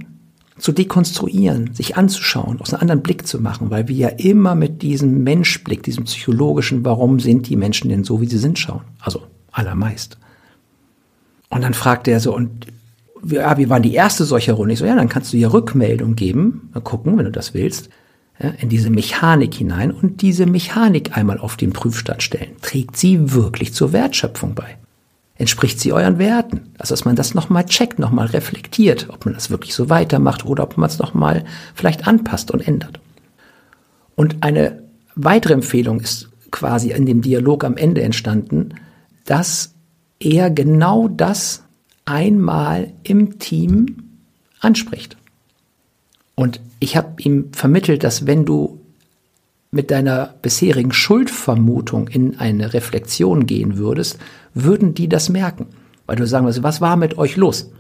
zu 0.58 0.72
dekonstruieren, 0.72 1.74
sich 1.74 1.98
anzuschauen, 1.98 2.62
aus 2.62 2.74
einem 2.74 2.82
anderen 2.82 3.04
Blick 3.04 3.28
zu 3.28 3.42
machen, 3.42 3.70
weil 3.70 3.88
wir 3.88 3.96
ja 3.96 4.08
immer 4.08 4.56
mit 4.56 4.82
diesem 4.82 5.24
Menschblick, 5.24 5.84
diesem 5.84 6.06
psychologischen, 6.06 6.86
warum 6.86 7.20
sind 7.20 7.50
die 7.50 7.58
Menschen 7.58 7.90
denn 7.90 8.04
so, 8.04 8.22
wie 8.22 8.28
sie 8.28 8.38
sind, 8.38 8.58
schauen. 8.58 8.82
Also 9.00 9.24
allermeist. 9.52 10.18
Und 11.50 11.62
dann 11.62 11.74
fragte 11.74 12.12
er 12.12 12.20
so, 12.20 12.34
und 12.34 12.68
ja, 13.28 13.58
wie 13.58 13.70
war 13.70 13.80
die 13.80 13.94
erste 13.94 14.24
solche 14.24 14.54
Runde? 14.54 14.74
Ich 14.74 14.80
so, 14.80 14.86
ja, 14.86 14.96
dann 14.96 15.10
kannst 15.10 15.34
du 15.34 15.38
hier 15.38 15.52
Rückmeldung 15.52 16.16
geben, 16.16 16.70
mal 16.74 16.82
gucken, 16.82 17.18
wenn 17.18 17.26
du 17.26 17.32
das 17.32 17.54
willst 17.54 17.90
ja, 18.40 18.50
in 18.50 18.70
diese 18.70 18.90
Mechanik 18.90 19.54
hinein 19.54 19.92
und 19.92 20.22
diese 20.22 20.46
Mechanik 20.46 21.18
einmal 21.18 21.40
auf 21.40 21.58
den 21.58 21.74
Prüfstand 21.74 22.22
stellen. 22.24 22.56
Trägt 22.62 22.98
sie 22.98 23.32
wirklich 23.34 23.74
zur 23.74 23.94
Wertschöpfung 23.94 24.56
bei? 24.56 24.78
Entspricht 25.38 25.80
sie 25.80 25.92
euren 25.92 26.18
Werten? 26.18 26.74
Also, 26.78 26.94
dass 26.94 27.06
man 27.06 27.16
das 27.16 27.34
nochmal 27.34 27.66
checkt, 27.66 28.00
nochmal 28.00 28.28
reflektiert, 28.28 29.08
ob 29.10 29.26
man 29.26 29.34
das 29.34 29.50
wirklich 29.50 29.74
so 29.74 29.90
weitermacht 29.90 30.46
oder 30.46 30.64
ob 30.64 30.78
man 30.78 30.90
es 30.90 31.00
nochmal 31.00 31.44
vielleicht 31.74 32.08
anpasst 32.08 32.52
und 32.52 32.66
ändert. 32.66 33.00
Und 34.16 34.38
eine 34.42 34.82
weitere 35.16 35.54
Empfehlung 35.54 36.00
ist 36.00 36.30
quasi 36.52 36.92
in 36.92 37.06
dem 37.06 37.22
Dialog 37.22 37.66
am 37.66 37.76
Ende 37.76 38.02
entstanden, 38.02 38.76
dass 39.26 39.74
er 40.20 40.50
genau 40.50 41.10
das 41.10 41.64
einmal 42.06 42.94
im 43.04 43.40
Team 43.40 44.04
anspricht. 44.62 45.18
Und 46.36 46.62
ich 46.86 46.96
habe 46.96 47.20
ihm 47.20 47.52
vermittelt, 47.52 48.04
dass 48.04 48.28
wenn 48.28 48.46
du 48.46 48.80
mit 49.72 49.90
deiner 49.90 50.36
bisherigen 50.44 50.94
Schuldvermutung 50.94 52.08
in 52.08 52.38
eine 52.38 52.74
Reflexion 52.74 53.48
gehen 53.48 53.78
würdest, 53.78 54.20
würden 54.54 54.94
die 54.94 55.10
das 55.10 55.30
merken. 55.30 55.66
Weil 56.06 56.16
du 56.18 56.28
sagen 56.28 56.46
würdest, 56.46 56.62
was 56.62 56.82
war 56.82 56.96
mit 56.96 57.18
euch 57.18 57.38
los? 57.38 57.72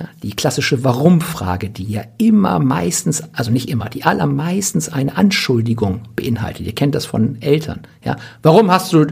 Ja, 0.00 0.08
die 0.22 0.32
klassische 0.32 0.82
Warum-Frage, 0.84 1.68
die 1.68 1.84
ja 1.84 2.02
immer 2.16 2.58
meistens, 2.58 3.22
also 3.34 3.50
nicht 3.50 3.68
immer, 3.68 3.90
die 3.90 4.04
allermeistens 4.04 4.88
eine 4.88 5.14
Anschuldigung 5.18 6.00
beinhaltet. 6.16 6.66
Ihr 6.66 6.74
kennt 6.74 6.94
das 6.94 7.04
von 7.04 7.40
Eltern. 7.42 7.82
Ja, 8.02 8.16
warum 8.42 8.70
hast 8.70 8.90
du 8.94 9.06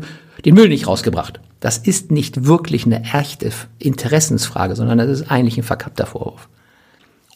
den 0.46 0.54
Müll 0.54 0.70
nicht 0.70 0.86
rausgebracht? 0.86 1.38
Das 1.60 1.76
ist 1.76 2.10
nicht 2.10 2.46
wirklich 2.46 2.86
eine 2.86 3.02
echte 3.02 3.52
Interessensfrage, 3.78 4.74
sondern 4.74 4.96
das 4.96 5.10
ist 5.10 5.30
eigentlich 5.30 5.58
ein 5.58 5.64
verkappter 5.64 6.06
Vorwurf. 6.06 6.48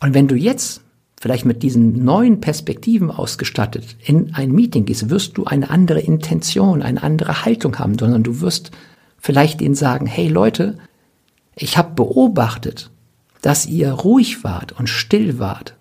Und 0.00 0.14
wenn 0.14 0.26
du 0.26 0.36
jetzt 0.36 0.80
vielleicht 1.20 1.44
mit 1.44 1.62
diesen 1.62 2.04
neuen 2.04 2.40
Perspektiven 2.40 3.10
ausgestattet 3.10 3.96
in 4.04 4.34
ein 4.34 4.52
Meeting 4.52 4.84
gehst, 4.84 5.10
wirst 5.10 5.36
du 5.36 5.44
eine 5.44 5.70
andere 5.70 6.00
Intention, 6.00 6.82
eine 6.82 7.02
andere 7.02 7.44
Haltung 7.44 7.78
haben, 7.78 7.98
sondern 7.98 8.22
du 8.22 8.40
wirst 8.40 8.70
vielleicht 9.18 9.62
ihnen 9.62 9.74
sagen, 9.74 10.06
hey 10.06 10.28
Leute, 10.28 10.78
ich 11.56 11.78
habe 11.78 11.94
beobachtet, 11.94 12.90
dass 13.40 13.66
ihr 13.66 13.92
ruhig 13.92 14.44
wart 14.44 14.72
und 14.72 14.88
still 14.88 15.38
wart 15.38 15.76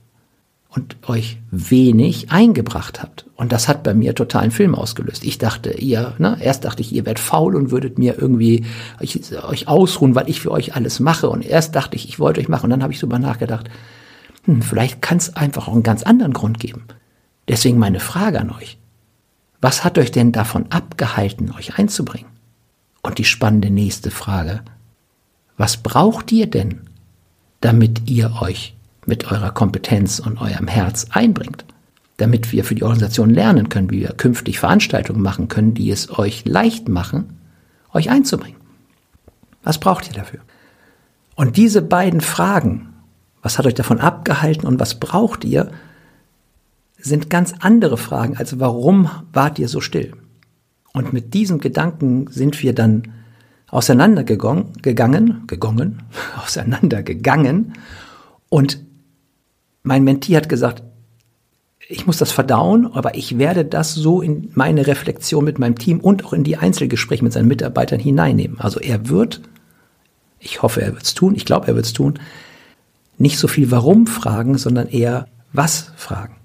und 0.76 0.98
euch 1.08 1.38
wenig 1.52 2.32
eingebracht 2.32 3.02
habt. 3.02 3.26
Und 3.36 3.52
das 3.52 3.68
hat 3.68 3.84
bei 3.84 3.94
mir 3.94 4.16
totalen 4.16 4.50
Film 4.50 4.74
ausgelöst. 4.74 5.24
Ich 5.24 5.38
dachte, 5.38 5.72
ihr, 5.72 6.14
ne, 6.18 6.38
erst 6.40 6.66
dachte 6.66 6.82
ich, 6.82 6.92
ihr 6.94 7.06
werdet 7.06 7.20
faul 7.20 7.56
und 7.56 7.70
würdet 7.70 8.00
mir 8.00 8.18
irgendwie 8.20 8.66
euch, 9.00 9.20
euch 9.44 9.68
ausruhen, 9.68 10.16
weil 10.16 10.30
ich 10.30 10.42
für 10.42 10.52
euch 10.52 10.76
alles 10.76 11.00
mache. 11.00 11.30
Und 11.30 11.46
erst 11.46 11.76
dachte 11.76 11.96
ich, 11.96 12.08
ich 12.08 12.20
wollte 12.20 12.42
euch 12.42 12.50
machen. 12.50 12.66
Und 12.66 12.70
dann 12.72 12.84
habe 12.84 12.92
ich 12.92 13.00
darüber 13.00 13.20
nachgedacht, 13.20 13.70
hm, 14.44 14.62
vielleicht 14.62 15.02
kann 15.02 15.18
es 15.18 15.36
einfach 15.36 15.68
auch 15.68 15.74
einen 15.74 15.84
ganz 15.84 16.04
anderen 16.04 16.34
Grund 16.34 16.60
geben. 16.60 16.86
Deswegen 17.48 17.78
meine 17.78 18.00
Frage 18.00 18.40
an 18.40 18.52
euch. 18.52 18.78
Was 19.62 19.84
hat 19.84 19.98
euch 19.98 20.12
denn 20.12 20.32
davon 20.32 20.66
abgehalten, 20.72 21.52
euch 21.52 21.78
einzubringen? 21.78 22.30
Und 23.02 23.18
die 23.18 23.26
spannende 23.26 23.70
nächste 23.70 24.12
Frage. 24.12 24.62
Was 25.58 25.78
braucht 25.78 26.32
ihr 26.32 26.48
denn, 26.48 26.82
damit 27.62 28.10
ihr 28.10 28.42
euch 28.42 28.76
mit 29.06 29.32
eurer 29.32 29.52
Kompetenz 29.52 30.20
und 30.20 30.40
eurem 30.40 30.68
Herz 30.68 31.08
einbringt? 31.12 31.66
Damit 32.18 32.52
wir 32.52 32.64
für 32.64 32.76
die 32.76 32.84
Organisation 32.84 33.30
lernen 33.30 33.70
können, 33.70 33.90
wie 33.90 34.02
wir 34.02 34.14
künftig 34.14 34.60
Veranstaltungen 34.60 35.22
machen 35.22 35.48
können, 35.48 35.74
die 35.74 35.90
es 35.92 36.18
euch 36.18 36.46
leicht 36.46 36.88
machen, 36.88 37.40
euch 37.94 38.10
einzubringen. 38.10 38.60
Was 39.64 39.80
braucht 39.80 40.08
ihr 40.08 40.14
dafür? 40.14 40.40
Und 41.36 41.58
diese 41.58 41.82
beiden 41.82 42.22
Fragen 42.22 42.93
was 43.44 43.60
hat 43.60 43.68
euch 43.68 43.76
davon 43.76 44.00
abgehalten 44.00 44.66
und 44.66 44.80
was 44.80 45.00
braucht 45.00 45.44
ihr? 45.44 45.72
Sind 46.98 47.30
ganz 47.30 47.54
andere 47.60 47.98
Fragen 47.98 48.38
als 48.38 48.60
warum 48.60 49.10
wart 49.34 49.60
ihr 49.60 49.68
so 49.68 49.82
still? 49.82 50.14
Und 50.94 51.12
mit 51.12 51.34
diesem 51.34 51.60
Gedanken 51.60 52.28
sind 52.30 52.64
wir 52.64 52.74
dann 52.74 53.12
auseinandergegangen, 53.68 54.74
gegangen, 54.82 55.44
gegangen, 55.48 56.04
auseinandergegangen. 56.44 57.74
Und 58.50 58.80
mein 59.84 60.04
Mentee 60.06 60.38
hat 60.38 60.48
gesagt, 60.48 60.84
ich 61.90 62.08
muss 62.08 62.18
das 62.18 62.32
verdauen, 62.32 62.88
aber 62.94 63.16
ich 63.16 63.38
werde 63.38 63.66
das 63.66 63.94
so 63.94 64.22
in 64.22 64.52
meine 64.54 64.88
Reflexion 64.88 65.44
mit 65.44 65.60
meinem 65.60 65.78
Team 65.78 66.00
und 66.00 66.24
auch 66.24 66.32
in 66.32 66.46
die 66.46 66.56
Einzelgespräche 66.56 67.24
mit 67.24 67.34
seinen 67.34 67.50
Mitarbeitern 67.50 68.00
hineinnehmen. 68.00 68.60
Also 68.62 68.80
er 68.80 69.10
wird, 69.10 69.42
ich 70.40 70.62
hoffe, 70.62 70.82
er 70.82 70.94
wird 70.94 71.04
es 71.04 71.14
tun, 71.14 71.36
ich 71.36 71.44
glaube, 71.44 71.68
er 71.68 71.76
wird 71.76 71.86
es 71.86 71.92
tun, 71.94 72.20
nicht 73.24 73.40
so 73.40 73.48
viel 73.48 73.72
Warum 73.72 74.06
fragen, 74.06 74.58
sondern 74.60 74.88
eher 74.88 75.28
Was 75.54 75.92
fragen. 75.96 76.36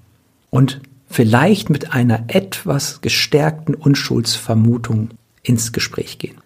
Und 0.49 0.81
vielleicht 1.11 1.71
mit 1.71 1.93
einer 1.93 2.25
etwas 2.29 3.01
gestärkten 3.01 3.75
Unschuldsvermutung 3.75 5.11
ins 5.43 5.73
Gespräch 5.73 6.19
gehen. 6.19 6.37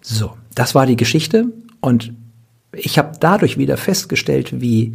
So, 0.00 0.36
das 0.54 0.74
war 0.74 0.86
die 0.86 0.96
Geschichte 0.96 1.46
und 1.80 2.12
ich 2.72 2.98
habe 2.98 3.12
dadurch 3.18 3.58
wieder 3.58 3.76
festgestellt, 3.76 4.60
wie 4.60 4.92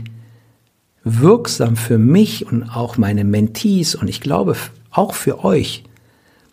wirksam 1.04 1.76
für 1.76 1.98
mich 1.98 2.48
und 2.48 2.64
auch 2.64 2.98
meine 2.98 3.26
Mentees 3.26 3.94
und 3.94 4.08
ich 4.08 4.22
glaube 4.22 4.56
auch 4.90 5.14
für 5.14 5.44
euch 5.44 5.84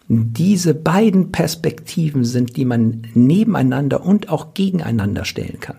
diese 0.08 0.74
beiden 0.74 1.30
Perspektiven 1.30 2.24
sind, 2.24 2.56
die 2.56 2.64
man 2.64 3.06
nebeneinander 3.14 4.04
und 4.04 4.28
auch 4.28 4.54
gegeneinander 4.54 5.24
stellen 5.24 5.60
kann. 5.60 5.76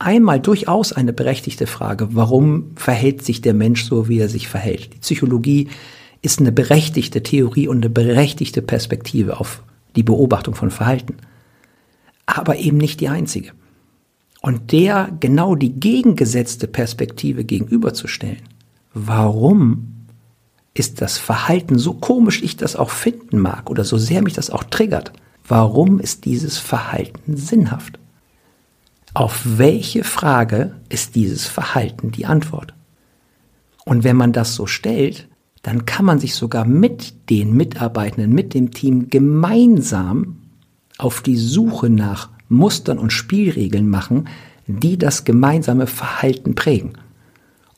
Einmal 0.00 0.40
durchaus 0.40 0.92
eine 0.92 1.12
berechtigte 1.12 1.66
Frage, 1.66 2.14
warum 2.14 2.72
verhält 2.74 3.24
sich 3.24 3.40
der 3.40 3.54
Mensch 3.54 3.84
so, 3.84 4.08
wie 4.08 4.18
er 4.18 4.28
sich 4.28 4.48
verhält. 4.48 4.94
Die 4.94 4.98
Psychologie 4.98 5.68
ist 6.22 6.40
eine 6.40 6.52
berechtigte 6.52 7.22
Theorie 7.22 7.68
und 7.68 7.78
eine 7.78 7.90
berechtigte 7.90 8.62
Perspektive 8.62 9.38
auf 9.38 9.62
die 9.96 10.02
Beobachtung 10.02 10.54
von 10.54 10.70
Verhalten. 10.70 11.16
Aber 12.26 12.56
eben 12.56 12.78
nicht 12.78 13.00
die 13.00 13.08
einzige. 13.08 13.52
Und 14.42 14.72
der 14.72 15.10
genau 15.20 15.54
die 15.54 15.72
gegengesetzte 15.72 16.66
Perspektive 16.66 17.44
gegenüberzustellen. 17.44 18.42
Warum 18.94 20.06
ist 20.72 21.00
das 21.02 21.18
Verhalten 21.18 21.78
so 21.78 21.94
komisch 21.94 22.42
ich 22.42 22.56
das 22.56 22.74
auch 22.74 22.90
finden 22.90 23.38
mag 23.38 23.68
oder 23.68 23.84
so 23.84 23.98
sehr 23.98 24.22
mich 24.22 24.32
das 24.32 24.50
auch 24.50 24.64
triggert? 24.64 25.12
Warum 25.46 26.00
ist 26.00 26.24
dieses 26.24 26.58
Verhalten 26.58 27.36
sinnhaft? 27.36 27.99
Auf 29.12 29.42
welche 29.44 30.04
Frage 30.04 30.76
ist 30.88 31.16
dieses 31.16 31.46
Verhalten 31.46 32.12
die 32.12 32.26
Antwort? 32.26 32.74
Und 33.84 34.04
wenn 34.04 34.16
man 34.16 34.32
das 34.32 34.54
so 34.54 34.66
stellt, 34.66 35.28
dann 35.62 35.84
kann 35.84 36.04
man 36.04 36.18
sich 36.18 36.34
sogar 36.34 36.64
mit 36.64 37.28
den 37.28 37.54
Mitarbeitenden, 37.54 38.32
mit 38.32 38.54
dem 38.54 38.70
Team 38.70 39.10
gemeinsam 39.10 40.36
auf 40.96 41.22
die 41.22 41.36
Suche 41.36 41.90
nach 41.90 42.30
Mustern 42.48 42.98
und 42.98 43.12
Spielregeln 43.12 43.88
machen, 43.88 44.28
die 44.66 44.96
das 44.96 45.24
gemeinsame 45.24 45.86
Verhalten 45.86 46.54
prägen. 46.54 46.92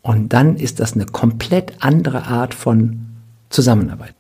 Und 0.03 0.33
dann 0.33 0.57
ist 0.57 0.81
das 0.81 0.95
eine 0.95 1.07
komplett 1.07 1.83
andere 1.83 2.25
Art 2.27 2.55
von 2.55 3.07
Zusammenarbeit. 3.49 4.15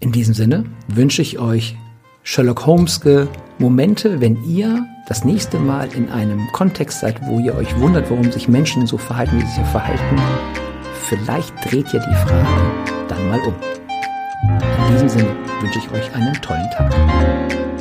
In 0.00 0.12
diesem 0.12 0.34
Sinne 0.34 0.64
wünsche 0.88 1.22
ich 1.22 1.38
euch 1.38 1.76
Sherlock 2.24 2.66
Holmeske 2.66 3.28
Momente, 3.58 4.20
wenn 4.20 4.42
ihr 4.44 4.86
das 5.08 5.24
nächste 5.24 5.58
Mal 5.58 5.92
in 5.92 6.08
einem 6.08 6.40
Kontext 6.52 7.00
seid, 7.00 7.20
wo 7.26 7.40
ihr 7.40 7.54
euch 7.56 7.76
wundert, 7.80 8.10
warum 8.10 8.30
sich 8.30 8.48
Menschen 8.48 8.86
so 8.86 8.96
verhalten, 8.96 9.38
wie 9.38 9.46
sie 9.46 9.54
sich 9.54 9.66
verhalten. 9.66 10.20
Vielleicht 11.08 11.52
dreht 11.64 11.92
ihr 11.92 12.00
die 12.00 12.14
Frage 12.14 12.46
dann 13.08 13.28
mal 13.28 13.40
um. 13.40 13.54
In 14.86 14.92
diesem 14.92 15.08
Sinne 15.08 15.36
wünsche 15.60 15.80
ich 15.80 15.90
euch 15.90 16.14
einen 16.14 16.34
tollen 16.34 16.70
Tag. 16.70 17.71